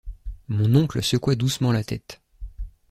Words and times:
Mon 0.47 0.73
oncle 0.77 1.03
secoua 1.03 1.35
doucement 1.35 1.71
la 1.71 1.83
tête. 1.83 2.23